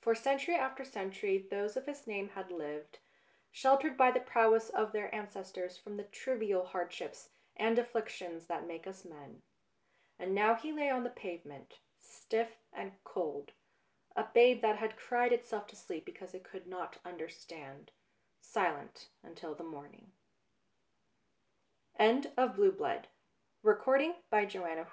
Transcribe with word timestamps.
For 0.00 0.16
century 0.16 0.56
after 0.56 0.84
century 0.84 1.38
those 1.48 1.76
of 1.76 1.86
his 1.86 2.08
name 2.08 2.30
had 2.30 2.50
lived, 2.50 2.98
sheltered 3.52 3.96
by 3.96 4.10
the 4.10 4.18
prowess 4.18 4.68
of 4.68 4.90
their 4.90 5.14
ancestors 5.14 5.78
from 5.78 5.96
the 5.96 6.02
trivial 6.02 6.64
hardships 6.66 7.30
and 7.54 7.78
afflictions 7.78 8.46
that 8.46 8.66
make 8.66 8.84
us 8.84 9.04
men. 9.04 9.42
And 10.18 10.34
now 10.34 10.56
he 10.56 10.72
lay 10.72 10.90
on 10.90 11.04
the 11.04 11.08
pave 11.08 11.44
ment, 11.44 11.78
stiff 12.00 12.56
and 12.72 12.98
cold, 13.04 13.52
a 14.16 14.24
babe 14.24 14.60
that 14.62 14.78
had 14.78 14.96
cried 14.96 15.32
itself 15.32 15.68
to 15.68 15.76
sleep 15.76 16.04
because 16.04 16.34
it 16.34 16.42
could 16.42 16.66
not 16.66 16.98
understand, 17.04 17.92
sile 18.40 18.88